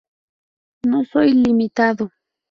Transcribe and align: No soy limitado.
No 0.83 1.03
soy 1.05 1.31
limitado. 1.35 2.09